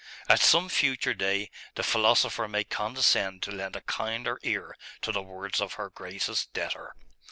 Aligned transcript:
At 0.27 0.39
some 0.39 0.67
future 0.67 1.13
day, 1.13 1.51
the 1.75 1.83
philosopher 1.83 2.47
may 2.47 2.63
condescend 2.63 3.43
to 3.43 3.51
lend 3.51 3.75
a 3.75 3.81
kinder 3.81 4.39
ear 4.41 4.75
to 5.03 5.11
the 5.11 5.21
words 5.21 5.61
of 5.61 5.73
her 5.73 5.91
greatest 5.91 6.51
debtor 6.53 6.95